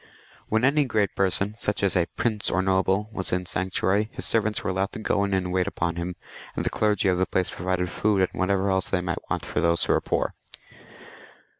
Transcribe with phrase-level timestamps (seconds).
[0.01, 0.49] v.] THE MEROVINGIAN KINGS.
[0.49, 4.25] 25 When any great person, such as a prince or noble, was in sanctuary, his
[4.25, 6.15] servants were allowed to go in and wait upon him;
[6.55, 9.59] and the clergy of the place provided food and whatever else they might want for
[9.61, 10.33] those who were poor.